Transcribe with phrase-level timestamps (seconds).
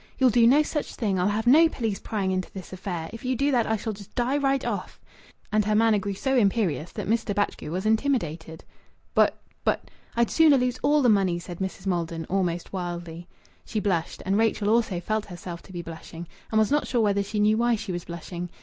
[0.17, 1.19] "You'll do no such thing.
[1.19, 3.07] I'll have no police prying into this affair.
[3.13, 4.99] If you do that I shall just die right off."
[5.51, 7.35] And her manner grew so imperious that Mr.
[7.35, 8.63] Batchgrew was intimidated.
[9.13, 11.85] "But but" "I'd sooner lose all the money!" said Mrs.
[11.85, 13.27] Maldon, almost wildly.
[13.63, 14.23] She blushed.
[14.25, 17.57] And Rachel also felt herself to be blushing, and was not sure whether she knew
[17.57, 18.49] why she was blushing.